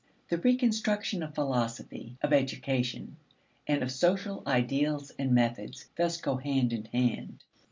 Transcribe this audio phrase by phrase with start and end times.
[0.29, 3.17] The reconstruction of philosophy, of education,
[3.67, 7.43] and of social ideals and methods thus go hand in hand.